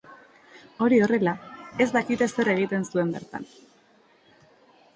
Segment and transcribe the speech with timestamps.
[0.85, 1.33] Hori horrela,
[1.85, 3.49] ez dakite zer egiten zuen bertan.